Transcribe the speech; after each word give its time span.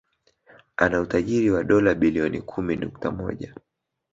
Ana 0.77 1.01
utajiri 1.01 1.51
wa 1.51 1.63
dola 1.63 1.93
Bilioni 1.95 2.41
kumi 2.41 2.75
nukta 2.75 3.11
moja 3.11 3.55